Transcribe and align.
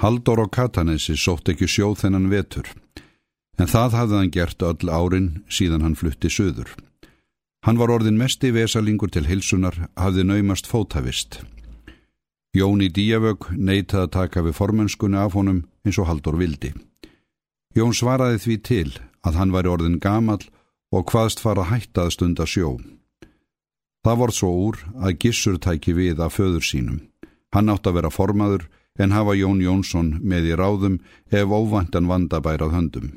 Haldur 0.00 0.40
og 0.40 0.48
Katanesi 0.56 1.12
sótt 1.20 1.50
ekki 1.52 1.66
sjó 1.68 1.90
þennan 1.92 2.30
vetur, 2.32 2.64
en 3.60 3.68
það 3.68 3.96
hafði 3.98 4.16
hann 4.16 4.30
gert 4.32 4.62
öll 4.64 4.88
árin 4.88 5.26
síðan 5.52 5.84
hann 5.84 5.96
flutti 6.00 6.30
söður. 6.32 6.70
Hann 7.66 7.76
var 7.76 7.92
orðin 7.92 8.16
mest 8.16 8.40
í 8.48 8.54
vesalingur 8.56 9.12
til 9.12 9.26
hilsunar, 9.28 9.76
hafði 10.00 10.24
naumast 10.24 10.70
fótavist. 10.70 11.42
Jóni 12.56 12.88
Díavög 12.88 13.50
neytaði 13.52 14.06
að 14.06 14.14
taka 14.16 14.46
við 14.46 14.56
formönskunni 14.56 15.20
af 15.20 15.36
honum 15.36 15.60
eins 15.84 16.00
og 16.00 16.08
Haldur 16.08 16.40
vildi. 16.40 16.72
Jón 17.76 17.92
svaraði 17.92 18.40
því 18.40 18.56
til 18.64 18.88
að 19.20 19.36
hann 19.36 19.52
væri 19.52 19.68
orðin 19.68 20.00
gamal 20.00 20.40
og 20.96 21.12
hvaðst 21.12 21.44
fara 21.44 21.68
hættað 21.68 22.16
stund 22.16 22.40
að 22.40 22.52
sjó. 22.56 22.70
Það 24.00 24.20
voru 24.24 24.32
svo 24.32 24.50
úr 24.64 24.82
að 24.96 25.20
Gissur 25.20 25.60
tæki 25.60 25.92
við 25.92 26.24
af 26.24 26.40
föður 26.40 26.64
sínum. 26.64 27.02
Hann 27.52 27.68
átt 27.68 27.84
að 27.84 28.00
vera 28.00 28.10
formaður 28.10 28.70
en 29.00 29.14
hafa 29.16 29.34
Jón 29.38 29.62
Jónsson 29.64 30.18
með 30.20 30.52
í 30.52 30.56
ráðum 30.60 30.98
ef 31.32 31.48
óvandan 31.48 32.08
vandabærað 32.10 32.74
höndum. 32.76 33.08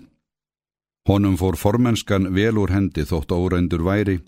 Honum 1.09 1.35
fór 1.35 1.57
formenskan 1.59 2.29
vel 2.31 2.55
úr 2.61 2.71
hendi 2.71 3.03
þótt 3.03 3.35
óreindur 3.35 3.83
væri, 3.83 4.21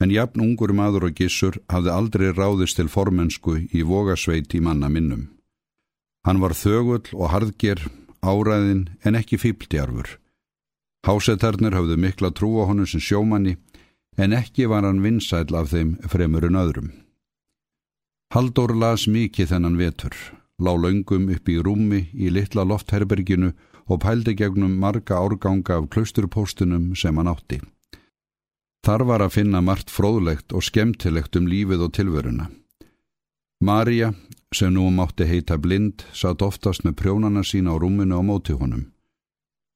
en 0.00 0.14
jafn 0.14 0.44
ungur 0.44 0.72
maður 0.72 1.08
og 1.08 1.16
gissur 1.18 1.58
hafði 1.68 1.90
aldrei 1.90 2.28
ráðist 2.30 2.78
til 2.78 2.88
formensku 2.88 3.58
í 3.66 3.82
vogasveit 3.82 4.54
í 4.54 4.62
manna 4.62 4.88
minnum. 4.88 5.26
Hann 6.26 6.38
var 6.38 6.54
þögull 6.54 7.10
og 7.16 7.32
harðger, 7.34 7.82
áræðin 8.22 8.86
en 9.02 9.18
ekki 9.18 9.40
fýbldjarfur. 9.42 10.18
Hásetarnir 11.06 11.74
hafðu 11.74 11.96
mikla 11.98 12.30
trú 12.30 12.60
á 12.62 12.70
honum 12.70 12.86
sem 12.86 13.02
sjómanni, 13.02 13.56
en 14.16 14.36
ekki 14.36 14.68
var 14.70 14.86
hann 14.86 15.02
vinsæl 15.02 15.48
af 15.56 15.72
þeim 15.72 15.96
fremur 16.06 16.46
en 16.46 16.60
öðrum. 16.60 16.90
Haldur 18.30 18.76
las 18.76 19.08
mikið 19.10 19.56
þennan 19.56 19.80
vetur 19.80 20.14
lá 20.60 20.72
laungum 20.76 21.28
upp 21.34 21.48
í 21.48 21.58
rúmi 21.64 22.06
í 22.14 22.30
litla 22.30 22.64
loftherberginu 22.68 23.52
og 23.90 24.00
pældi 24.04 24.36
gegnum 24.38 24.78
marga 24.78 25.18
árganga 25.18 25.80
af 25.80 25.90
klausturpostunum 25.90 26.94
sem 26.96 27.16
hann 27.16 27.32
átti. 27.32 27.60
Þar 28.86 29.04
var 29.08 29.24
að 29.24 29.34
finna 29.36 29.60
margt 29.60 29.90
fróðlegt 29.92 30.54
og 30.56 30.64
skemmtilegt 30.64 31.36
um 31.36 31.48
lífið 31.50 31.84
og 31.86 31.92
tilveruna. 31.96 32.46
Marja, 33.60 34.14
sem 34.54 34.72
nú 34.72 34.86
mátti 34.90 35.26
heita 35.28 35.58
blind, 35.60 36.06
satt 36.16 36.42
oftast 36.42 36.86
með 36.86 36.96
prjónana 37.02 37.42
sína 37.44 37.74
á 37.74 37.76
rúminu 37.76 38.16
á 38.16 38.22
móti 38.24 38.56
honum. 38.56 38.86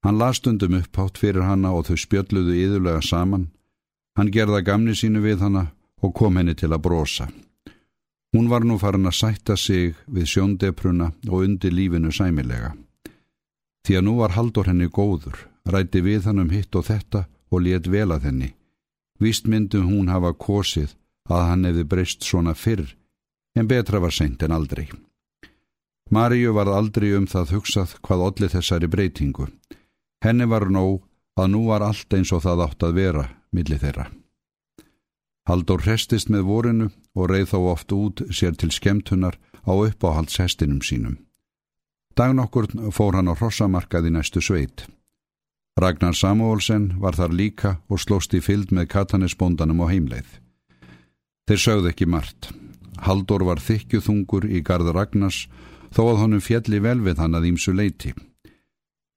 Hann 0.05 0.19
lastundum 0.21 0.79
upphátt 0.79 1.21
fyrir 1.21 1.45
hanna 1.45 1.73
og 1.73 1.87
þau 1.89 1.99
spjölluðu 2.01 2.57
yðurlega 2.61 3.03
saman. 3.05 3.51
Hann 4.17 4.33
gerða 4.33 4.61
gamni 4.65 4.97
sínu 4.97 5.21
við 5.25 5.45
hanna 5.45 5.67
og 6.01 6.15
kom 6.17 6.37
henni 6.37 6.55
til 6.55 6.73
að 6.73 6.85
brosa. 6.87 7.29
Hún 8.35 8.49
var 8.51 8.65
nú 8.67 8.81
farin 8.83 9.07
að 9.07 9.15
sætta 9.15 9.55
sig 9.57 9.95
við 10.11 10.27
sjóndepruna 10.27 11.13
og 11.31 11.45
undir 11.47 11.71
lífinu 11.71 12.11
sæmilega. 12.11 12.73
Því 13.87 13.99
að 13.99 14.05
nú 14.09 14.15
var 14.19 14.35
haldur 14.35 14.67
henni 14.67 14.89
góður, 14.91 15.37
rætti 15.71 16.03
við 16.03 16.27
hann 16.27 16.43
um 16.43 16.51
hitt 16.51 16.75
og 16.75 16.89
þetta 16.89 17.29
og 17.55 17.63
let 17.63 17.87
vel 17.87 18.11
að 18.11 18.27
henni. 18.27 18.51
Vist 19.23 19.47
myndum 19.47 19.87
hún 19.87 20.11
hafa 20.11 20.33
kosið 20.35 20.97
að 21.31 21.47
hann 21.49 21.69
hefði 21.69 21.85
breyst 21.93 22.27
svona 22.27 22.57
fyrr, 22.59 22.89
en 23.55 23.71
betra 23.71 24.03
var 24.03 24.11
seint 24.11 24.43
en 24.43 24.57
aldrei. 24.59 24.89
Maríu 26.11 26.57
var 26.59 26.67
aldrei 26.67 27.15
um 27.15 27.31
það 27.31 27.55
hugsað 27.55 27.95
hvað 28.03 28.27
olli 28.29 28.51
þessari 28.51 28.91
breytingu. 28.91 29.47
Henni 30.25 30.51
var 30.51 30.67
nóg 30.67 31.05
að 31.39 31.51
nú 31.55 31.65
var 31.71 31.87
allt 31.87 32.19
eins 32.19 32.35
og 32.35 32.43
það 32.43 32.67
átt 32.67 32.83
að 32.83 32.99
vera 32.99 33.29
millir 33.55 33.79
þeirra. 33.79 34.11
Haldur 35.45 35.83
restist 35.85 36.31
með 36.33 36.47
vorinu 36.49 36.89
og 37.15 37.29
reið 37.31 37.51
þó 37.53 37.59
oft 37.75 37.93
út 37.93 38.23
sér 38.33 38.57
til 38.57 38.71
skemtunar 38.73 39.37
á 39.69 39.73
uppáhaldshestinum 39.73 40.81
sínum. 40.81 41.19
Dagn 42.17 42.41
okkur 42.41 42.71
fór 42.95 43.19
hann 43.19 43.29
á 43.29 43.35
hrossamarkað 43.37 44.09
í 44.09 44.15
næstu 44.15 44.41
sveit. 44.41 44.87
Ragnar 45.77 46.15
Samuelsen 46.15 46.95
var 47.03 47.19
þar 47.19 47.35
líka 47.35 47.71
og 47.91 48.01
slóst 48.01 48.35
í 48.39 48.41
fylld 48.41 48.71
með 48.71 48.93
katanisbóndanum 48.95 49.83
á 49.83 49.87
heimleið. 49.91 50.29
Þeir 51.51 51.61
sögðu 51.61 51.91
ekki 51.91 52.07
margt. 52.07 52.53
Haldur 53.05 53.43
var 53.45 53.61
þykjuþungur 53.61 54.47
í 54.47 54.63
garð 54.63 54.95
Ragnars 54.95 55.49
þó 55.93 56.07
að 56.07 56.21
honum 56.23 56.45
fjalli 56.45 56.81
vel 56.81 57.01
við 57.03 57.21
hann 57.21 57.35
að 57.35 57.51
ímsu 57.51 57.75
leiti. 57.75 58.15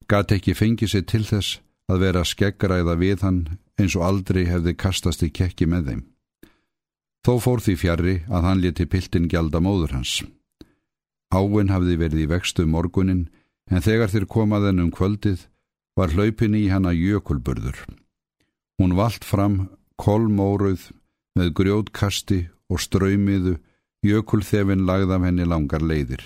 Gat 0.10 0.34
ekki 0.34 0.58
fengið 0.58 0.92
sér 0.92 1.08
til 1.08 1.24
þess 1.30 1.62
að 1.88 2.04
vera 2.04 2.26
skeggræða 2.26 2.98
við 3.00 3.24
hann 3.24 3.42
eins 3.80 3.96
og 3.96 4.04
aldrei 4.10 4.44
hefði 4.50 4.74
kastast 4.76 5.24
í 5.24 5.30
kekki 5.32 5.70
með 5.70 5.92
þeim. 5.92 6.04
Þó 7.28 7.34
fór 7.44 7.60
því 7.60 7.74
fjari 7.76 8.12
að 8.32 8.46
hann 8.48 8.62
leti 8.64 8.86
piltin 8.88 9.26
gjalda 9.28 9.60
móður 9.60 9.98
hans. 9.98 10.22
Áin 11.28 11.74
hafði 11.74 11.98
verið 12.00 12.22
í 12.24 12.28
vextu 12.32 12.64
morgunin 12.64 13.26
en 13.68 13.84
þegar 13.84 14.14
þeir 14.14 14.26
komaðan 14.32 14.80
um 14.80 14.94
kvöldið 14.96 15.44
var 16.00 16.14
hlaupin 16.16 16.56
í 16.56 16.70
hana 16.72 16.94
jökulburður. 16.96 17.82
Hún 18.80 18.96
vald 18.96 19.28
fram 19.28 19.58
kolmóruð 20.00 20.88
með 21.36 21.52
grjótkasti 21.60 22.40
og 22.72 22.80
ströymiðu 22.80 23.58
jökulþefin 24.08 24.88
lagðaf 24.88 25.28
henni 25.28 25.44
langar 25.44 25.84
leiðir. 25.84 26.24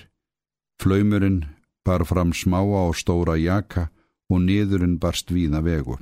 Flaumurinn 0.77 1.47
bar 1.81 2.05
fram 2.05 2.29
smáa 2.29 2.85
og 2.91 2.93
stóra 3.01 3.39
jaka 3.41 3.89
og 4.29 4.45
niðurinn 4.45 4.99
barst 5.01 5.33
víða 5.33 5.65
vegu. 5.65 5.97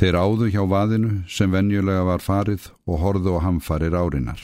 Þeir 0.00 0.18
áðu 0.18 0.50
hjá 0.50 0.62
vaðinu 0.66 1.10
sem 1.30 1.52
venjulega 1.52 2.02
var 2.08 2.22
farið 2.22 2.68
og 2.86 3.00
horðu 3.02 3.38
á 3.38 3.44
hamfarir 3.46 3.94
árinar. 3.94 4.40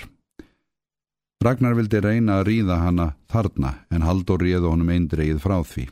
Ragnar 1.43 1.75
vildi 1.75 2.01
reyna 2.05 2.39
að 2.39 2.47
ríða 2.51 2.77
hana 2.83 3.07
þarna 3.33 3.73
en 3.91 4.05
Haldur 4.05 4.43
réðu 4.45 4.71
honum 4.71 4.93
eindreið 4.93 5.41
frá 5.41 5.57
því. 5.65 5.87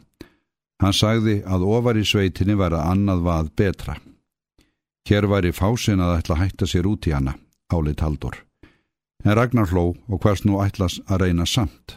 Hann 0.79 0.95
sagði 0.95 1.41
að 1.43 1.65
ofar 1.67 1.99
í 1.99 2.05
sveitinni 2.07 2.55
var 2.55 2.77
að 2.77 2.91
annað 2.93 3.25
vað 3.27 3.49
betra. 3.59 3.95
Hér 5.09 5.27
væri 5.27 5.55
fásin 5.57 6.05
að 6.05 6.19
ætla 6.19 6.37
að 6.37 6.43
hætta 6.43 6.69
sér 6.69 6.87
út 6.87 7.09
í 7.09 7.15
hana, 7.17 7.35
álit 7.73 8.05
Haldur. 8.05 8.37
En 9.25 9.35
Ragnar 9.35 9.73
hló 9.73 9.97
og 9.97 10.21
hvers 10.23 10.45
nú 10.45 10.61
ætlas 10.63 11.01
að 11.09 11.25
reyna 11.25 11.49
samt. 11.49 11.97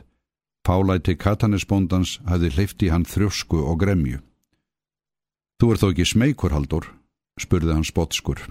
Pálæti 0.65 1.17
katanisbóndans 1.19 2.21
hafði 2.25 2.53
hleyft 2.55 2.81
í 2.85 2.89
hann 2.89 3.05
þrjósku 3.05 3.59
og 3.61 3.81
gremju. 3.83 4.21
Þú 5.61 5.73
er 5.73 5.81
þó 5.81 5.87
ekki 5.91 6.07
smeykur, 6.07 6.55
Haldur, 6.55 6.87
spurði 7.41 7.73
hann 7.75 7.87
spotskur. 7.87 8.43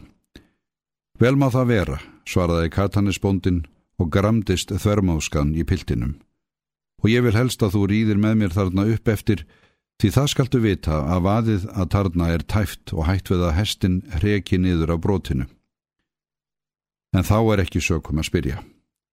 Vel 1.21 1.37
má 1.37 1.51
það 1.53 1.71
vera, 1.71 1.99
svaraði 2.29 2.73
katanisbóndin 2.75 3.65
og 4.01 4.11
gramdist 4.13 4.73
þvermáskan 4.73 5.53
í 5.55 5.65
piltinum. 5.69 6.17
Og 7.05 7.13
ég 7.13 7.25
vil 7.25 7.37
helst 7.37 7.63
að 7.65 7.77
þú 7.77 7.83
rýðir 7.91 8.21
með 8.21 8.39
mér 8.41 8.57
þarna 8.57 8.87
upp 8.95 9.09
eftir 9.09 9.45
því 10.01 10.11
það 10.17 10.29
skaltu 10.33 10.61
vita 10.65 10.99
að 11.13 11.25
vaðið 11.27 11.67
að 11.77 11.91
tarna 11.93 12.29
er 12.33 12.45
tæft 12.49 12.95
og 12.97 13.05
hætt 13.09 13.31
við 13.33 13.45
að 13.45 13.57
hestin 13.59 14.01
hreki 14.17 14.59
niður 14.61 14.95
á 14.95 14.97
brotinu. 14.97 15.47
En 17.13 17.27
þá 17.27 17.39
er 17.53 17.65
ekki 17.65 17.83
sökum 17.85 18.21
að 18.23 18.31
spyrja. 18.31 18.61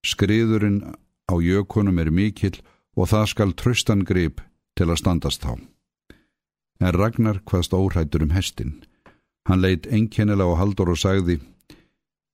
Skriðurinn 0.08 0.84
á 1.28 1.36
jökunum 1.44 2.00
er 2.00 2.12
mikill 2.14 2.56
og 2.96 3.10
það 3.12 3.26
skal 3.34 3.56
tröstan 3.58 4.06
grip 4.08 4.40
til 4.78 4.88
að 4.88 5.02
standast 5.02 5.44
þá. 5.44 5.58
En 6.80 6.94
Ragnar 6.94 7.42
hvaðst 7.44 7.74
óhættur 7.74 8.24
um 8.24 8.36
hestin. 8.36 8.78
Hann 9.48 9.64
leitt 9.64 9.88
enkennilega 9.88 10.52
á 10.52 10.60
haldur 10.60 10.92
og 10.92 11.00
sagði 11.00 11.40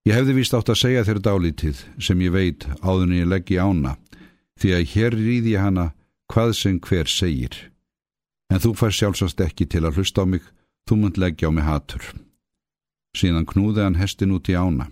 Ég 0.03 0.17
hefði 0.17 0.33
vist 0.35 0.55
átt 0.57 0.67
að 0.67 0.81
segja 0.81 1.03
þér 1.07 1.19
dálítið 1.23 1.83
sem 2.03 2.21
ég 2.25 2.33
veit 2.33 2.65
áðun 2.83 3.13
ég 3.15 3.29
leggi 3.29 3.55
ána 3.55 3.93
því 4.59 4.73
að 4.75 4.89
hér 4.93 5.15
rýði 5.15 5.53
ég 5.53 5.63
hana 5.63 5.85
hvað 6.33 6.51
sem 6.59 6.79
hver 6.83 7.07
segir. 7.07 7.55
En 8.51 8.59
þú 8.59 8.73
fær 8.75 8.91
sjálfsast 8.95 9.39
ekki 9.45 9.65
til 9.69 9.85
að 9.87 10.01
hlusta 10.01 10.23
á 10.23 10.25
mig, 10.27 10.43
þú 10.87 10.99
munt 10.99 11.17
leggja 11.21 11.47
á 11.49 11.51
mig 11.55 11.63
hatur. 11.63 12.03
Síðan 13.15 13.47
knúði 13.47 13.85
hann 13.85 13.99
hestin 14.01 14.35
út 14.35 14.49
í 14.51 14.57
ána. 14.57 14.89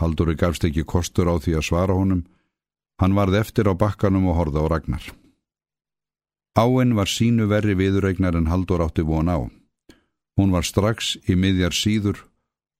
Halduri 0.00 0.36
gafst 0.36 0.66
ekki 0.66 0.84
kostur 0.84 1.30
á 1.30 1.40
því 1.40 1.58
að 1.58 1.66
svara 1.70 1.96
honum. 1.96 2.24
Hann 3.00 3.16
varð 3.16 3.40
eftir 3.40 3.70
á 3.70 3.74
bakkanum 3.74 4.28
og 4.28 4.38
horða 4.38 4.66
á 4.66 4.66
Ragnar. 4.70 5.04
Áinn 6.54 6.94
var 6.94 7.10
sínu 7.10 7.48
verri 7.50 7.74
viðurregnar 7.78 8.36
en 8.38 8.50
Haldur 8.52 8.84
átti 8.84 9.02
von 9.02 9.30
á. 9.30 9.38
Hún 10.36 10.50
var 10.50 10.66
strax 10.66 11.14
í 11.30 11.36
miðjar 11.38 11.74
síður 11.76 12.24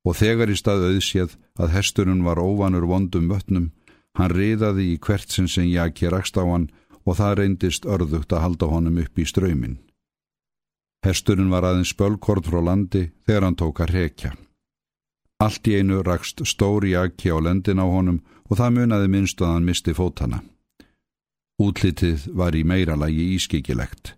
og 0.04 0.18
þegar 0.18 0.50
í 0.50 0.56
stað 0.58 0.88
auðséð 0.90 1.36
að 1.58 1.74
hesturinn 1.76 2.24
var 2.26 2.40
óvanur 2.42 2.86
vondum 2.90 3.30
vötnum, 3.30 3.70
hann 4.18 4.34
riðaði 4.34 4.90
í 4.94 4.98
hvert 4.98 5.30
sinn 5.30 5.48
sem 5.48 5.70
Jaki 5.70 6.10
rakst 6.12 6.36
á 6.36 6.44
hann 6.44 6.68
og 7.04 7.18
það 7.20 7.36
reyndist 7.40 7.86
örðugt 7.86 8.32
að 8.32 8.44
halda 8.44 8.70
honum 8.72 9.00
upp 9.00 9.18
í 9.18 9.26
ströymin. 9.28 9.78
Hesturinn 11.04 11.52
var 11.52 11.66
aðeins 11.68 11.92
spölkort 11.92 12.46
frá 12.48 12.60
landi 12.64 13.10
þegar 13.26 13.48
hann 13.48 13.58
tók 13.60 13.80
að 13.84 13.94
rekja. 13.96 14.32
Allt 15.44 15.68
í 15.68 15.76
einu 15.78 16.00
rakst 16.02 16.40
stóri 16.48 16.94
Jaki 16.94 17.30
á 17.30 17.38
lendin 17.38 17.82
á 17.82 17.86
honum 17.86 18.22
og 18.48 18.58
það 18.58 18.76
munaði 18.78 19.10
minnst 19.12 19.42
að 19.42 19.52
hann 19.54 19.68
misti 19.68 19.94
fótana. 19.94 20.40
Útlitið 21.60 22.28
var 22.34 22.56
í 22.56 22.64
meira 22.64 22.96
lagi 22.96 23.34
ískikilegt. 23.36 24.16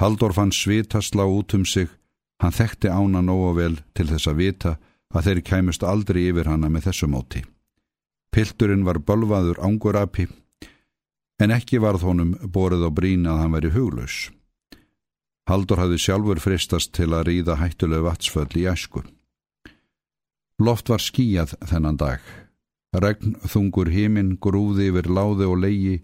Haldur 0.00 0.32
fann 0.32 0.54
svita 0.54 1.02
slá 1.02 1.26
út 1.26 1.52
um 1.54 1.66
sig 1.66 1.90
Hann 2.42 2.54
þekkti 2.54 2.90
ána 2.90 3.22
nógu 3.22 3.52
vel 3.54 3.76
til 3.94 4.08
þess 4.10 4.26
að 4.26 4.40
vita 4.40 4.76
að 5.14 5.26
þeir 5.28 5.40
kæmust 5.46 5.84
aldrei 5.86 6.24
yfir 6.26 6.50
hana 6.50 6.70
með 6.72 6.88
þessu 6.88 7.06
móti. 7.06 7.44
Pilturinn 8.34 8.82
var 8.82 8.98
bölvaður 8.98 9.60
ángurapi, 9.62 10.26
en 11.38 11.54
ekki 11.54 11.78
varð 11.78 12.02
honum 12.08 12.34
borið 12.42 12.86
á 12.88 12.90
brín 12.90 13.28
að 13.30 13.42
hann 13.42 13.54
veri 13.54 13.70
huglaus. 13.70 14.30
Haldur 15.46 15.82
hafði 15.82 15.98
sjálfur 16.02 16.40
fristast 16.42 16.92
til 16.96 17.10
að 17.12 17.26
ríða 17.28 17.58
hættulegu 17.60 18.06
vatsföll 18.08 18.58
í 18.58 18.66
æsku. 18.70 19.02
Loft 20.62 20.90
var 20.90 21.02
skíjað 21.02 21.56
þennan 21.66 21.98
dag. 21.98 22.22
Regn 22.94 23.36
þungur 23.48 23.90
híminn 23.90 24.36
grúði 24.42 24.90
yfir 24.90 25.08
láði 25.10 25.46
og 25.46 25.60
leigi, 25.62 25.96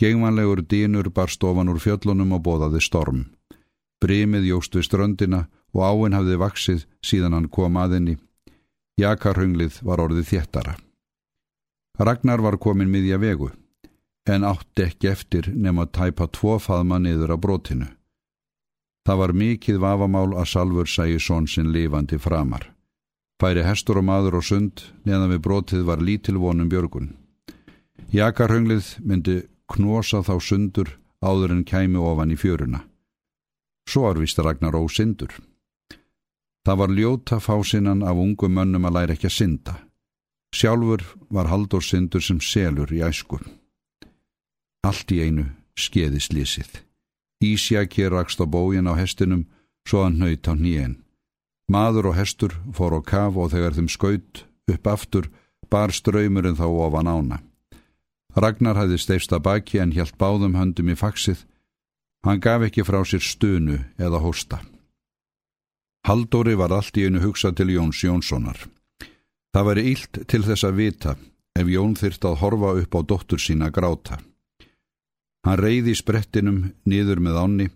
gengvanlegur 0.00 0.64
dýnur 0.68 1.08
bar 1.14 1.32
stofan 1.32 1.72
úr 1.72 1.80
fjöllunum 1.82 2.36
og 2.36 2.44
bóðaði 2.44 2.80
storm. 2.84 3.24
Brimið 4.02 4.52
jóst 4.52 4.76
við 4.76 4.86
ströndina 4.86 5.46
og 5.74 5.82
áinn 5.84 6.16
hafði 6.16 6.38
vaksið 6.40 6.84
síðan 7.04 7.36
hann 7.36 7.48
kom 7.52 7.76
aðinni. 7.76 8.16
Jakarhönglið 8.98 9.82
var 9.86 10.02
orðið 10.02 10.30
þéttara. 10.32 10.74
Ragnar 11.98 12.42
var 12.42 12.58
komin 12.58 12.90
miðja 12.90 13.18
vegu, 13.18 13.50
en 14.26 14.46
átti 14.46 14.84
ekki 14.86 15.10
eftir 15.10 15.50
nema 15.54 15.86
að 15.86 15.94
tæpa 15.98 16.28
tvo 16.30 16.58
faðma 16.62 16.98
niður 17.02 17.34
á 17.34 17.36
brotinu. 17.38 17.88
Það 19.06 19.20
var 19.22 19.32
mikið 19.40 19.78
vafamál 19.80 20.34
að 20.36 20.50
Salfur 20.52 20.88
sæi 20.90 21.18
són 21.18 21.46
sinn 21.48 21.72
lifandi 21.72 22.18
framar. 22.20 22.66
Færi 23.40 23.62
hestur 23.64 24.00
og 24.00 24.04
maður 24.04 24.40
og 24.40 24.44
sund 24.44 24.82
neðan 25.06 25.32
við 25.32 25.44
brotið 25.46 25.84
var 25.88 26.02
lítilvonum 26.02 26.68
björgun. 26.68 27.12
Jakarhönglið 28.12 28.96
myndi 29.04 29.36
knosa 29.70 30.20
þá 30.26 30.34
sundur 30.42 30.90
áður 31.22 31.54
en 31.54 31.64
kæmi 31.64 31.98
ofan 31.98 32.34
í 32.34 32.38
fjöruna. 32.38 32.82
Svo 33.88 34.04
var 34.04 34.20
vist 34.20 34.38
Ragnar 34.38 34.76
ósindur. 34.76 35.32
Það 36.66 36.78
var 36.80 36.94
ljóta 36.94 37.38
fásinnan 37.40 38.02
af 38.02 38.16
ungum 38.16 38.52
mönnum 38.54 38.88
að 38.88 38.96
læra 38.96 39.14
ekki 39.16 39.28
að 39.30 39.36
synda. 39.38 39.74
Sjálfur 40.54 41.04
var 41.30 41.48
Haldur 41.48 41.84
syndur 41.84 42.24
sem 42.24 42.40
selur 42.40 42.92
í 42.92 43.02
æsku. 43.04 43.38
Allt 44.84 45.12
í 45.12 45.20
einu 45.24 45.48
skeiði 45.76 46.20
slísið. 46.24 46.70
Ísjaki 47.44 48.08
rakst 48.08 48.40
á 48.42 48.46
bógin 48.46 48.88
á 48.90 48.94
hestinum 48.98 49.46
svo 49.86 50.04
hann 50.04 50.18
nöyt 50.18 50.48
á 50.48 50.54
nýjen. 50.56 50.98
Maður 51.68 52.10
og 52.10 52.18
hestur 52.18 52.54
fór 52.72 52.96
á 52.96 53.00
kaf 53.04 53.36
og 53.36 53.52
þegar 53.52 53.76
þeim 53.76 53.90
skaut 53.92 54.44
upp 54.72 54.86
aftur 54.86 55.28
bar 55.70 55.92
ströymurinn 55.92 56.56
þá 56.56 56.66
ofan 56.66 57.12
ána. 57.12 57.38
Ragnar 58.36 58.76
hafði 58.78 58.98
steifsta 59.02 59.38
baki 59.40 59.80
en 59.82 59.92
hjælt 59.92 60.16
báðum 60.20 60.56
höndum 60.56 60.90
í 60.92 60.96
faksið. 60.96 61.44
Hann 62.24 62.40
gaf 62.40 62.64
ekki 62.66 62.84
frá 62.86 63.02
sér 63.04 63.22
stunu 63.24 63.78
eða 63.98 64.20
hósta. 64.22 64.60
Haldóri 66.08 66.54
var 66.56 66.72
allt 66.72 66.96
í 66.96 67.02
einu 67.04 67.20
hugsa 67.20 67.50
til 67.52 67.68
Jóns 67.74 67.98
Jónssonar. 68.00 68.56
Það 69.52 69.66
væri 69.68 69.82
ílt 69.90 70.18
til 70.32 70.40
þess 70.46 70.64
að 70.64 70.78
vita 70.78 71.12
ef 71.52 71.68
Jón 71.68 71.98
þyrst 72.00 72.22
að 72.24 72.38
horfa 72.40 72.70
upp 72.80 72.96
á 72.96 73.00
dóttur 73.10 73.42
sína 73.42 73.68
gráta. 73.68 74.16
Hann 75.44 75.60
reyði 75.60 75.92
sprettinum 75.98 76.62
niður 76.88 77.20
með 77.20 77.36
ánni 77.42 77.66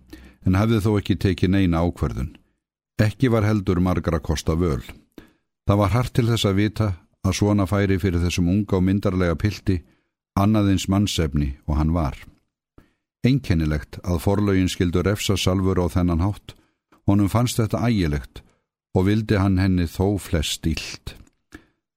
en 0.49 0.57
hafði 0.57 0.81
þó 0.81 0.89
ekki 1.03 1.19
tekið 1.27 1.53
neina 1.53 1.83
ákverðun. 1.85 2.31
Ekki 3.05 3.29
var 3.29 3.45
heldur 3.45 3.83
margra 3.85 4.23
kosta 4.25 4.57
völ. 4.57 4.81
Það 5.69 5.81
var 5.83 5.93
hart 5.93 6.15
til 6.17 6.27
þess 6.31 6.49
að 6.49 6.59
vita 6.63 6.89
að 7.21 7.37
svona 7.37 7.69
færi 7.69 8.01
fyrir 8.01 8.25
þessum 8.25 8.49
unga 8.49 8.81
og 8.81 8.87
myndarlega 8.89 9.37
pilti 9.37 9.83
annaðins 10.41 10.89
mannsefni 10.89 11.51
og 11.69 11.77
hann 11.77 11.93
var. 11.93 12.17
Einkennilegt 13.29 14.01
að 14.01 14.25
forlaugin 14.25 14.73
skildur 14.73 15.13
efsa 15.13 15.37
salfur 15.37 15.85
á 15.85 15.87
þennan 15.93 16.25
hátt, 16.25 16.57
honum 17.09 17.31
fannst 17.33 17.59
þetta 17.61 17.83
ægilegt 17.89 18.43
og 18.97 19.09
vildi 19.09 19.41
hann 19.41 19.59
henni 19.61 19.89
þó 19.89 20.19
flest 20.21 20.67
ílt. 20.69 21.17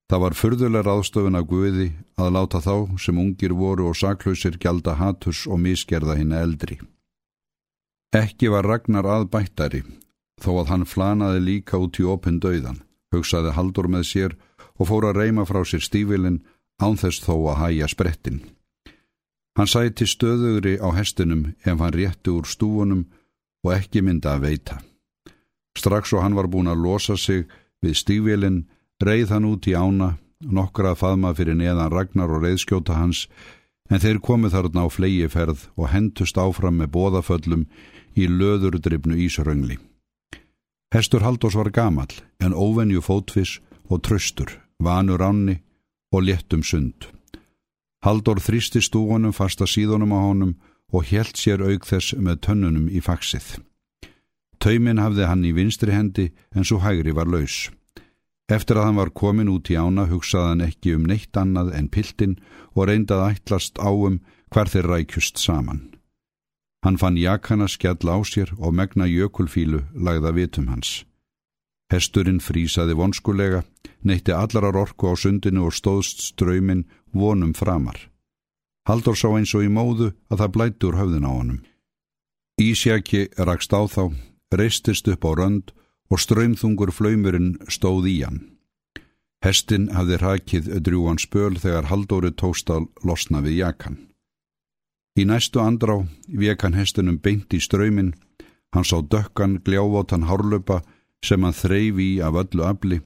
Það 0.06 0.22
var 0.22 0.36
fyrðulega 0.38 0.86
ráðstöfun 0.86 1.38
af 1.38 1.46
Guði 1.50 1.88
að 2.16 2.32
láta 2.36 2.60
þá 2.62 2.74
sem 3.02 3.18
ungir 3.18 3.54
voru 3.58 3.88
og 3.90 3.96
saklausir 3.98 4.58
gjalda 4.62 4.94
haturs 5.00 5.46
og 5.50 5.58
miskerða 5.60 6.14
hinn 6.18 6.34
eldri. 6.36 6.78
Ekki 8.14 8.52
var 8.54 8.68
Ragnar 8.70 9.08
aðbættari 9.16 9.82
þó 10.40 10.50
að 10.60 10.70
hann 10.70 10.86
flanaði 10.86 11.42
líka 11.42 11.80
út 11.82 11.98
í 11.98 12.06
opin 12.06 12.38
döiðan, 12.40 12.84
hugsaði 13.12 13.56
Haldur 13.56 13.90
með 13.90 14.06
sér 14.06 14.36
og 14.78 14.88
fór 14.92 15.08
að 15.10 15.24
reyma 15.24 15.46
frá 15.48 15.64
sér 15.66 15.82
stífilinn 15.82 16.44
ánþess 16.78 17.24
þó 17.24 17.34
að 17.50 17.60
hæja 17.64 17.88
sprettin. 17.90 18.42
Hann 19.56 19.70
sæti 19.70 20.06
stöðugri 20.06 20.76
á 20.78 20.92
hestinum 20.94 21.48
ef 21.64 21.80
hann 21.80 21.96
rétti 21.96 22.30
úr 22.30 22.46
stúfunum 22.46 23.06
og 23.64 23.72
ekki 23.74 24.04
mynda 24.04 24.36
að 24.36 24.44
veita. 24.46 24.76
Strax 25.76 26.14
og 26.16 26.24
hann 26.24 26.36
var 26.36 26.48
búin 26.48 26.70
að 26.70 26.82
losa 26.84 27.16
sig 27.16 27.44
við 27.84 27.98
stífilinn, 28.00 28.64
reið 29.02 29.34
hann 29.34 29.48
út 29.48 29.66
í 29.68 29.74
ána, 29.76 30.16
nokkra 30.40 30.94
að 30.94 31.02
faðma 31.02 31.34
fyrir 31.36 31.58
neðan 31.58 31.92
ragnar 31.92 32.32
og 32.32 32.44
reyðskjóta 32.44 32.96
hans, 32.96 33.26
en 33.90 34.02
þeir 34.02 34.22
komið 34.24 34.56
þarna 34.56 34.86
á 34.86 34.88
flegiferð 34.90 35.68
og 35.76 35.90
hendust 35.92 36.38
áfram 36.40 36.80
með 36.80 36.92
bóðaföllum 36.96 37.66
í 38.16 38.26
löðurdrifnu 38.26 39.18
ísröngli. 39.26 39.78
Hestur 40.94 41.22
Haldós 41.26 41.56
var 41.58 41.70
gamal 41.70 42.10
en 42.40 42.54
óvenju 42.54 43.02
fótvis 43.02 43.58
og 43.90 44.02
tröstur, 44.06 44.48
vanur 44.78 45.22
ánni 45.22 45.60
og 46.14 46.24
léttum 46.26 46.64
sund. 46.64 47.10
Haldór 48.04 48.40
þrýsti 48.42 48.82
stúgunum 48.84 49.34
fasta 49.34 49.66
síðunum 49.66 50.14
á 50.14 50.20
honum 50.20 50.56
og 50.94 51.08
helt 51.10 51.38
sér 51.38 51.64
auk 51.66 51.86
þess 51.86 52.14
með 52.18 52.42
tönnunum 52.46 52.86
í 52.88 53.02
faksið. 53.02 53.58
Taumin 54.62 55.02
hafði 55.02 55.26
hann 55.28 55.44
í 55.44 55.52
vinstri 55.56 55.92
hendi 55.92 56.30
en 56.54 56.64
svo 56.64 56.80
hægri 56.84 57.12
var 57.16 57.28
laus. 57.28 57.70
Eftir 58.48 58.78
að 58.78 58.88
hann 58.88 59.00
var 59.00 59.10
komin 59.10 59.50
út 59.50 59.70
í 59.70 59.76
ána 59.76 60.06
hugsaði 60.06 60.52
hann 60.52 60.64
ekki 60.68 60.94
um 60.94 61.06
neitt 61.10 61.36
annað 61.36 61.72
en 61.74 61.90
piltin 61.90 62.36
og 62.74 62.86
reyndað 62.88 63.24
ætlast 63.32 63.80
áum 63.82 64.20
hver 64.54 64.70
þeir 64.70 64.90
rækjust 64.92 65.42
saman. 65.42 65.82
Hann 66.86 67.00
fann 67.02 67.18
jakana 67.18 67.66
skjall 67.66 68.06
á 68.06 68.18
sér 68.22 68.52
og 68.58 68.74
megna 68.78 69.08
jökulfílu 69.10 69.82
lagða 69.94 70.30
vitum 70.36 70.68
hans. 70.70 71.02
Hesturinn 71.90 72.38
frísaði 72.42 72.94
vonskulega, 72.98 73.64
neytti 74.06 74.34
allarar 74.34 74.78
orku 74.78 75.10
á 75.10 75.14
sundinu 75.18 75.66
og 75.66 75.74
stóðst 75.74 76.22
ströymin 76.22 76.86
vonum 77.12 77.54
framar. 77.54 77.98
Haldur 78.86 79.18
sá 79.18 79.26
eins 79.34 79.54
og 79.58 79.66
í 79.66 79.70
móðu 79.70 80.12
að 80.30 80.42
það 80.42 80.54
blætti 80.54 80.86
úr 80.86 80.98
höfðin 81.00 81.26
á 81.26 81.32
honum. 81.34 81.60
Ísjaki 82.62 83.26
rakst 83.34 83.74
á 83.74 83.82
þá, 83.90 84.14
reistist 84.54 85.08
upp 85.08 85.24
á 85.26 85.30
rönd 85.38 85.72
og 86.10 86.20
ströymþungur 86.22 86.92
flaumurinn 86.94 87.56
stóð 87.68 88.10
í 88.10 88.18
hann. 88.22 88.42
Hestin 89.44 89.90
hafði 89.94 90.18
rakið 90.22 90.68
drjúan 90.82 91.20
spöl 91.22 91.56
þegar 91.60 91.90
Haldóri 91.90 92.32
tóst 92.32 92.70
að 92.70 92.88
losna 93.04 93.42
við 93.44 93.60
jakan. 93.60 93.98
Í 95.16 95.24
næstu 95.24 95.60
andrá 95.62 95.96
vek 96.28 96.62
hann 96.62 96.76
hestinum 96.76 97.18
beint 97.18 97.52
í 97.54 97.60
ströymin, 97.60 98.14
hann 98.74 98.84
sá 98.84 99.00
dökkan 99.00 99.60
gljávotan 99.64 100.26
hárlöpa 100.28 100.82
sem 101.24 101.42
hann 101.42 101.56
þreyfi 101.56 102.16
í 102.16 102.20
af 102.20 102.36
öllu 102.42 102.66
afli. 102.66 103.00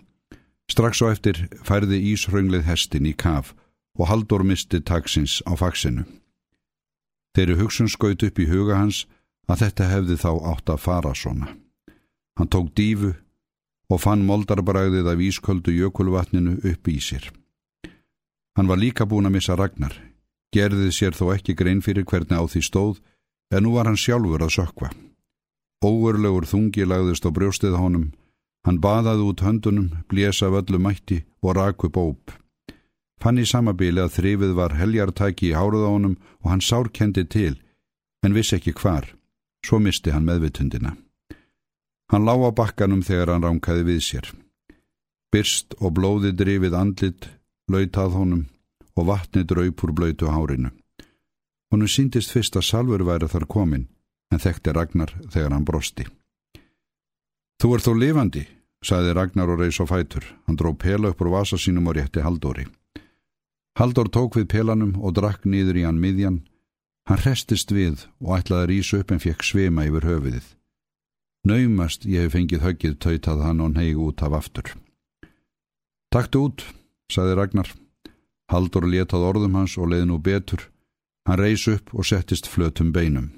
Strax 0.71 1.03
á 1.03 1.11
eftir 1.11 1.49
færði 1.67 1.99
Ísraunglið 2.13 2.67
hestin 2.67 3.07
í 3.07 3.15
kaf 3.15 3.55
og 3.99 4.09
Haldur 4.11 4.45
misti 4.47 4.81
taksins 4.81 5.41
á 5.47 5.55
faksinu. 5.59 6.07
Þeirri 7.35 7.59
hugsun 7.61 7.91
skaut 7.91 8.23
upp 8.27 8.39
í 8.39 8.49
huga 8.51 8.79
hans 8.79 9.05
að 9.51 9.65
þetta 9.65 9.89
hefði 9.91 10.17
þá 10.21 10.31
átt 10.53 10.71
að 10.71 10.83
fara 10.85 11.13
svona. 11.17 11.51
Hann 12.39 12.49
tók 12.49 12.71
dífu 12.79 13.13
og 13.91 14.01
fann 14.01 14.23
moldarbræðið 14.27 15.11
af 15.11 15.23
ísköldu 15.27 15.75
jökulvatninu 15.75 16.61
upp 16.71 16.89
í 16.89 16.99
sér. 17.03 17.27
Hann 18.57 18.71
var 18.71 18.79
líka 18.79 19.07
búin 19.07 19.27
að 19.27 19.37
missa 19.39 19.57
Ragnar, 19.59 19.95
gerði 20.55 20.91
sér 20.95 21.17
þó 21.17 21.35
ekki 21.35 21.57
grein 21.59 21.83
fyrir 21.83 22.07
hvernig 22.07 22.39
á 22.39 22.45
því 22.47 22.63
stóð 22.67 23.01
en 23.51 23.67
nú 23.67 23.75
var 23.75 23.91
hann 23.91 23.99
sjálfur 23.99 24.43
að 24.47 24.55
sökva. 24.59 24.91
Óurlegur 25.83 26.47
þungi 26.47 26.87
lagðist 26.87 27.27
á 27.27 27.31
brjóstið 27.35 27.79
honum, 27.81 28.11
hann 28.67 28.81
baðaði 28.85 29.27
út 29.27 29.43
höndunum, 29.43 29.91
blésa 30.11 30.51
völlu 30.53 30.79
mætti 30.79 31.25
og 31.43 31.57
raku 31.57 31.89
bóp. 31.89 32.35
Fann 33.21 33.41
í 33.41 33.47
samabili 33.49 34.01
að 34.01 34.15
þrifið 34.17 34.53
var 34.57 34.77
heljartæki 34.79 35.51
í 35.51 35.57
háruð 35.57 35.87
á 35.89 35.91
honum 35.91 36.19
og 36.45 36.53
hann 36.53 36.63
sárkendi 36.65 37.27
til, 37.29 37.57
en 38.25 38.37
vissi 38.37 38.57
ekki 38.57 38.77
hvar, 38.77 39.09
svo 39.67 39.79
misti 39.79 40.11
hann 40.15 40.27
meðvitundina. 40.29 40.97
Hann 42.11 42.27
lá 42.27 42.35
á 42.35 42.51
bakkanum 42.51 43.03
þegar 43.07 43.35
hann 43.35 43.45
ránkaði 43.47 43.87
við 43.87 44.01
sér. 44.03 44.31
Byrst 45.31 45.77
og 45.79 45.95
blóði 45.95 46.33
drifið 46.35 46.75
andlit, 46.75 47.29
lautað 47.71 48.17
honum, 48.19 48.47
og 48.99 49.07
vatni 49.07 49.45
draup 49.47 49.85
úr 49.85 49.93
blöytu 49.95 50.27
hárinu. 50.27 50.73
Honu 51.71 51.87
síndist 51.87 52.33
fyrst 52.35 52.57
að 52.59 52.67
Salfur 52.67 53.05
væri 53.07 53.29
þar 53.31 53.47
komin, 53.47 53.87
en 54.33 54.43
þekkti 54.43 54.75
Ragnar 54.75 55.13
þegar 55.31 55.55
hann 55.55 55.67
brosti. 55.69 56.07
Þú 57.63 57.75
er 57.77 57.85
þó 57.85 57.93
lifandi, 57.95 58.43
sagði 58.83 59.15
Ragnar 59.15 59.53
og 59.55 59.61
reys 59.61 59.79
á 59.79 59.87
fætur. 59.87 60.25
Hann 60.47 60.59
dró 60.59 60.73
pela 60.75 61.13
upp 61.13 61.23
úr 61.23 61.31
vasa 61.31 61.59
sínum 61.61 61.87
og 61.87 61.99
rétti 61.99 62.25
Haldóri. 62.25 62.67
Haldór 63.79 64.11
tók 64.11 64.41
við 64.41 64.49
pelanum 64.51 64.97
og 64.99 65.15
drakk 65.15 65.47
nýður 65.47 65.79
í 65.79 65.85
hann 65.87 66.01
miðjan. 66.01 66.41
Hann 67.11 67.19
restist 67.25 67.73
við 67.75 68.05
og 68.23 68.37
ætlaði 68.37 68.63
að 68.63 68.69
rýsa 68.71 68.99
upp 69.03 69.09
en 69.11 69.19
fekk 69.19 69.43
svima 69.43 69.83
yfir 69.89 70.05
höfiðið. 70.07 70.45
Naumast 71.51 72.05
ég 72.07 72.23
hef 72.23 72.37
fengið 72.37 72.63
höggið 72.63 72.95
tautað 73.03 73.43
hann 73.43 73.63
og 73.65 73.73
neygu 73.75 74.05
út 74.13 74.23
af 74.23 74.37
aftur. 74.39 74.69
Taktu 76.15 76.45
út, 76.47 76.63
sagði 77.11 77.35
Ragnar. 77.35 77.73
Haldur 78.53 78.87
letað 78.87 79.27
orðum 79.27 79.59
hans 79.59 79.75
og 79.75 79.91
leiði 79.91 80.07
nú 80.07 80.21
betur. 80.23 80.69
Hann 81.27 81.41
reys 81.43 81.67
upp 81.73 81.91
og 81.91 82.07
settist 82.07 82.47
flötum 82.47 82.95
beinum. 82.95 83.33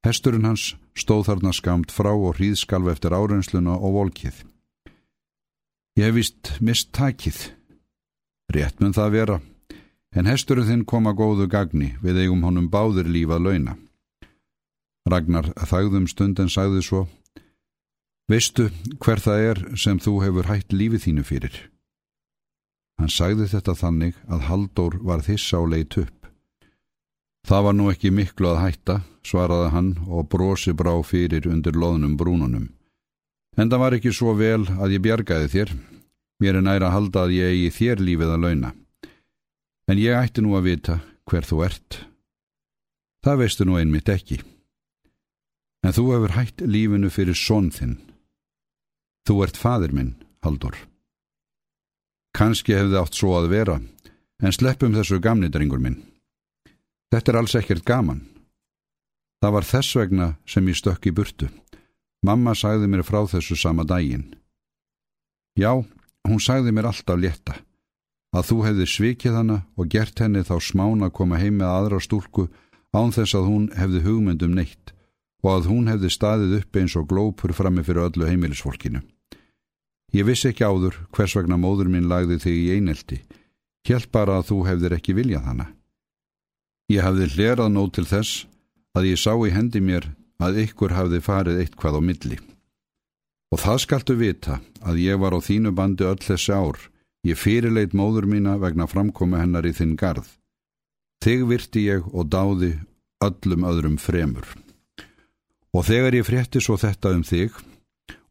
Hesturinn 0.00 0.48
hans 0.48 0.70
stóð 0.96 1.26
þarna 1.28 1.52
skamt 1.52 1.92
frá 1.92 2.14
og 2.14 2.38
hríðskalv 2.38 2.88
eftir 2.94 3.12
áreinsluna 3.12 3.76
og 3.76 3.98
volkið. 3.98 4.44
Ég 6.00 6.08
hef 6.08 6.16
vist 6.16 6.54
mist 6.64 6.94
takið. 6.96 7.50
Rétt 8.48 8.80
mun 8.80 8.96
það 8.96 9.12
vera, 9.12 9.40
en 10.16 10.26
hesturinn 10.26 10.68
þinn 10.68 10.84
kom 10.88 11.06
að 11.06 11.20
góðu 11.22 11.46
gagni 11.50 11.94
við 12.02 12.24
eigum 12.24 12.44
honum 12.46 12.68
báðir 12.70 13.08
lífað 13.10 13.46
launa. 13.46 13.76
Ragnar 15.10 15.52
þagðum 15.56 16.06
stund 16.10 16.40
en 16.42 16.52
sagði 16.52 16.82
svo 16.84 17.06
Veistu 18.30 18.68
hver 19.02 19.18
það 19.18 19.44
er 19.50 19.60
sem 19.82 19.98
þú 19.98 20.12
hefur 20.22 20.46
hætt 20.46 20.70
lífið 20.70 21.06
þínu 21.06 21.22
fyrir? 21.26 21.54
Hann 23.00 23.10
sagði 23.10 23.48
þetta 23.50 23.74
þannig 23.74 24.18
að 24.30 24.44
Halldór 24.46 24.98
var 25.02 25.24
þissa 25.26 25.58
á 25.58 25.64
leit 25.66 25.96
upp. 25.98 26.28
Það 27.48 27.64
var 27.66 27.74
nú 27.74 27.88
ekki 27.90 28.12
miklu 28.14 28.52
að 28.52 28.60
hætta, 28.60 28.96
svaraði 29.26 29.70
hann 29.74 29.88
og 30.06 30.28
brosi 30.30 30.74
brá 30.76 30.92
fyrir 31.02 31.48
undir 31.50 31.74
loðnum 31.74 32.14
brúnunum. 32.20 32.68
En 33.58 33.72
það 33.72 33.82
var 33.82 33.96
ekki 33.96 34.12
svo 34.14 34.36
vel 34.38 34.62
að 34.78 34.94
ég 34.94 35.02
bjargaði 35.08 35.50
þér. 35.56 35.72
Mér 36.40 36.60
er 36.60 36.66
næra 36.68 36.90
að 36.90 36.94
halda 36.98 37.24
að 37.24 37.34
ég 37.40 37.54
eigi 37.56 37.72
þér 37.80 38.04
lífið 38.04 38.34
að 38.36 38.44
launa. 38.44 38.70
En 39.90 39.98
ég 39.98 40.14
ætti 40.14 40.42
nú 40.44 40.54
að 40.54 40.68
vita 40.68 41.00
hver 41.26 41.46
þú 41.46 41.64
ert. 41.66 41.96
Það 43.26 43.40
veistu 43.42 43.66
nú 43.66 43.74
einmitt 43.80 44.10
ekki. 44.12 44.38
En 45.82 45.94
þú 45.96 46.04
hefur 46.12 46.36
hætt 46.36 46.62
lífinu 46.62 47.10
fyrir 47.10 47.34
són 47.34 47.72
þinn. 47.74 47.96
Þú 49.26 49.34
ert 49.46 49.58
fadir 49.58 49.90
minn, 49.96 50.12
Haldur. 50.46 50.76
Kanski 52.36 52.76
hefði 52.76 53.00
átt 53.00 53.18
svo 53.18 53.34
að 53.40 53.50
vera, 53.50 53.80
en 54.38 54.54
sleppum 54.54 54.94
þessu 54.94 55.18
gamni 55.18 55.50
drengur 55.50 55.82
minn. 55.82 55.98
Þetta 57.10 57.32
er 57.32 57.38
alls 57.40 57.56
ekkert 57.58 57.84
gaman. 57.84 58.22
Það 59.42 59.54
var 59.56 59.66
þess 59.66 59.96
vegna 59.98 60.28
sem 60.46 60.68
ég 60.70 60.78
stökk 60.78 61.10
í 61.10 61.14
burtu. 61.16 61.48
Mamma 62.22 62.54
sagði 62.54 62.86
mér 62.92 63.02
frá 63.02 63.24
þessu 63.26 63.56
sama 63.58 63.82
daginn. 63.88 64.28
Já, 65.58 65.72
hún 66.28 66.40
sagði 66.40 66.76
mér 66.76 66.92
alltaf 66.92 67.18
létta, 67.18 67.56
að 68.36 68.46
þú 68.50 68.58
hefði 68.66 68.86
svikið 68.86 69.36
hana 69.40 69.58
og 69.76 69.90
gert 69.90 70.20
henni 70.22 70.42
þá 70.46 70.56
smána 70.62 71.08
að 71.08 71.16
koma 71.18 71.40
heim 71.40 71.58
með 71.60 71.72
aðra 71.74 72.00
stúlku 72.04 72.46
án 72.94 73.14
þess 73.14 73.36
að 73.38 73.48
hún 73.50 73.68
hefði 73.78 74.02
hugmyndum 74.06 74.54
neitt 74.54 74.94
og 75.42 75.50
að 75.54 75.70
hún 75.70 75.88
hefði 75.90 76.10
staðið 76.12 76.56
upp 76.60 76.76
eins 76.76 76.96
og 76.98 77.08
glópur 77.10 77.54
frammi 77.56 77.82
fyrir 77.86 78.10
öllu 78.10 78.28
heimilisfólkinu. 78.28 79.00
Ég 80.12 80.26
vissi 80.26 80.50
ekki 80.50 80.66
áður 80.66 80.98
hvers 81.14 81.36
vegna 81.38 81.56
móður 81.60 81.90
minn 81.92 82.10
lagði 82.10 82.40
þig 82.42 82.56
í 82.58 82.70
einelti, 82.76 83.20
hjælt 83.86 84.10
bara 84.12 84.40
að 84.40 84.48
þú 84.50 84.58
hefðir 84.68 84.96
ekki 84.98 85.14
viljað 85.16 85.46
hana. 85.46 85.66
Ég 86.90 87.06
hafði 87.06 87.28
hlerað 87.34 87.70
nóg 87.72 87.92
til 87.94 88.06
þess 88.10 88.44
að 88.98 89.12
ég 89.12 89.20
sá 89.22 89.32
í 89.38 89.52
hendi 89.54 89.80
mér 89.80 90.10
að 90.42 90.64
ykkur 90.64 90.96
hafði 90.96 91.20
farið 91.22 91.60
eitthvað 91.62 91.98
á 91.98 92.02
milli. 92.02 92.38
Og 93.54 93.62
það 93.62 93.82
skaltu 93.84 94.16
vita 94.18 94.58
að 94.82 95.00
ég 95.02 95.20
var 95.22 95.34
á 95.34 95.40
þínu 95.42 95.72
bandi 95.74 96.06
öll 96.06 96.18
þessi 96.22 96.54
ár, 96.54 96.78
ég 97.26 97.38
fyrirleit 97.38 97.94
móður 97.96 98.28
mína 98.30 98.56
vegna 98.60 98.86
framkomi 98.88 99.40
hennar 99.40 99.66
í 99.68 99.74
þinn 99.76 99.96
garð. 100.00 100.28
Þig 101.20 101.46
virti 101.50 101.84
ég 101.88 102.06
og 102.14 102.30
dáði 102.32 102.78
öllum 103.20 103.66
öðrum 103.68 103.98
fremur. 104.00 104.46
Og 105.76 105.84
þegar 105.86 106.16
ég 106.16 106.26
frétti 106.26 106.62
svo 106.62 106.78
þetta 106.80 107.12
um 107.14 107.24
þig 107.26 107.54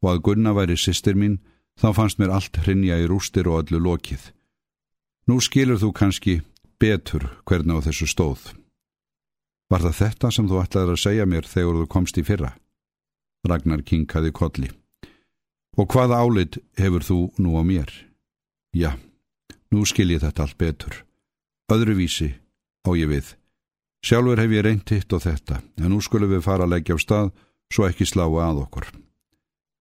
og 0.01 0.09
að 0.13 0.21
Gunna 0.25 0.53
væri 0.55 0.77
sýstir 0.79 1.15
mín, 1.19 1.39
þá 1.79 1.93
fannst 1.95 2.19
mér 2.19 2.33
allt 2.35 2.57
hrinja 2.63 2.97
í 2.99 3.07
rústir 3.07 3.47
og 3.47 3.63
öllu 3.63 3.79
lokið. 3.83 4.31
Nú 5.29 5.39
skilur 5.43 5.79
þú 5.79 5.91
kannski 5.93 6.39
betur 6.79 7.27
hvernig 7.45 7.83
á 7.83 7.85
þessu 7.87 8.07
stóð. 8.09 8.41
Var 9.69 9.85
það 9.85 9.97
þetta 10.01 10.31
sem 10.33 10.49
þú 10.49 10.61
ætlaði 10.63 10.95
að 10.95 11.03
segja 11.03 11.29
mér 11.29 11.45
þegar 11.45 11.81
þú 11.83 11.87
komst 11.93 12.17
í 12.17 12.25
fyrra? 12.25 12.55
Ragnar 13.45 13.83
kinkaði 13.85 14.31
kolli. 14.33 14.71
Og 15.77 15.87
hvaða 15.93 16.23
álit 16.25 16.57
hefur 16.79 17.05
þú 17.05 17.19
nú 17.37 17.53
á 17.55 17.63
mér? 17.63 18.08
Já, 18.75 18.93
nú 19.73 19.85
skil 19.85 20.11
ég 20.13 20.21
þetta 20.21 20.45
allt 20.45 20.57
betur. 20.57 20.95
Öðruvísi 21.71 22.33
á 22.85 22.89
ég 22.93 23.09
við. 23.09 23.35
Sjálfur 24.05 24.39
hef 24.39 24.51
ég 24.53 24.63
reynt 24.63 24.89
hitt 24.93 25.13
og 25.13 25.23
þetta, 25.25 25.61
en 25.81 25.89
nú 25.91 25.99
skulum 26.01 26.31
við 26.31 26.45
fara 26.45 26.65
að 26.65 26.75
leggja 26.75 26.95
á 26.95 26.99
stað 27.01 27.31
svo 27.73 27.87
ekki 27.89 28.05
sláa 28.07 28.29
að 28.49 28.61
okkur. 28.63 28.87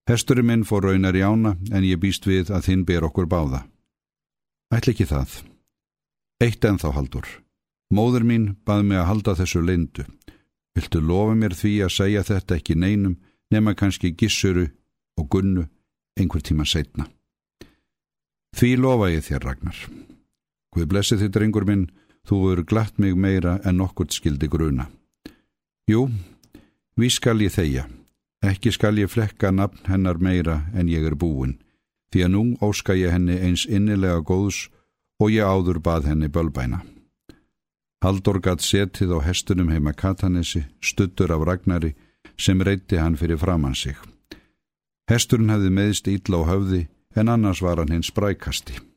Hesturinn 0.08 0.48
minn 0.48 0.64
fór 0.64 0.88
raunar 0.88 1.16
í 1.16 1.22
ána, 1.22 1.56
en 1.70 1.84
ég 1.84 2.00
býst 2.00 2.26
við 2.26 2.50
að 2.50 2.64
þinn 2.70 2.86
ber 2.88 3.04
okkur 3.04 3.28
báða. 3.28 3.66
Ætl 4.72 4.92
ekki 4.94 5.06
það. 5.08 5.42
Eitt 6.40 6.64
en 6.64 6.80
þá 6.80 6.88
haldur. 6.96 7.28
Móður 7.92 8.24
mín 8.24 8.56
bað 8.64 8.82
mig 8.88 8.98
að 9.00 9.08
halda 9.10 9.36
þessu 9.36 9.62
leindu. 9.64 10.04
Viltu 10.76 11.00
lofa 11.00 11.36
mér 11.36 11.56
því 11.56 11.74
að 11.84 11.94
segja 11.94 12.24
þetta 12.24 12.56
ekki 12.56 12.76
neinum, 12.76 13.18
nema 13.52 13.76
kannski 13.76 14.14
gissuru 14.16 14.68
og 15.18 15.28
gunnu 15.32 15.68
einhver 16.18 16.44
tíma 16.44 16.66
setna. 16.68 17.08
Því 18.56 18.76
lofa 18.80 19.10
ég 19.12 19.24
þér, 19.26 19.44
Ragnar. 19.44 19.78
Guð 20.74 20.86
blessi 20.88 21.18
þitt, 21.20 21.34
drengur 21.34 21.66
minn, 21.68 21.88
Þú 22.28 22.38
eru 22.52 22.64
glatt 22.68 22.98
mig 23.00 23.14
meira 23.16 23.56
en 23.64 23.78
nokkurt 23.80 24.12
skildi 24.12 24.50
gruna. 24.52 24.90
Jú, 25.88 26.10
við 27.00 27.14
skal 27.14 27.40
ég 27.40 27.54
þeia. 27.54 27.86
Ekki 28.44 28.72
skal 28.74 29.00
ég 29.00 29.08
flekka 29.08 29.48
nafn 29.50 29.88
hennar 29.88 30.20
meira 30.20 30.58
en 30.76 30.90
ég 30.92 31.06
er 31.08 31.16
búin, 31.16 31.56
því 32.12 32.24
að 32.26 32.34
nú 32.34 32.42
óska 32.60 32.94
ég 32.98 33.14
henni 33.16 33.38
eins 33.40 33.64
innilega 33.64 34.20
góðs 34.20 34.68
og 35.18 35.32
ég 35.32 35.48
áður 35.48 35.80
bað 35.80 36.10
henni 36.10 36.28
bölbæna. 36.28 36.82
Haldur 38.04 38.38
gatt 38.44 38.60
setið 38.62 39.16
á 39.16 39.18
hestunum 39.24 39.72
heima 39.72 39.96
Katanesi, 39.96 40.66
stuttur 40.84 41.32
af 41.32 41.48
Ragnari, 41.48 41.94
sem 42.36 42.60
reyti 42.60 43.00
hann 43.00 43.16
fyrir 43.16 43.40
framann 43.40 43.74
sig. 43.74 43.96
Hesturinn 45.08 45.50
hefði 45.50 45.72
meðst 45.72 46.12
ítla 46.12 46.44
á 46.44 46.48
höfði, 46.52 46.84
en 47.16 47.28
annars 47.28 47.62
var 47.62 47.76
hann 47.76 47.92
hins 47.92 48.06
sprækasti. 48.06 48.87